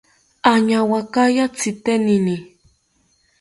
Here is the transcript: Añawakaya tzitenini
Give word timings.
Añawakaya 0.51 1.45
tzitenini 1.57 2.35